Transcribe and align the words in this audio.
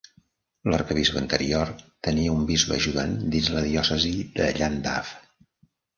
L'arquebisbe 0.73 1.19
anterior 1.23 1.73
tenia 2.09 2.33
un 2.37 2.47
bisbe 2.53 2.75
ajudant 2.77 3.15
dins 3.35 3.51
la 3.57 3.63
diòcesi 3.69 4.15
de 4.41 4.53
Llandaff. 4.61 5.13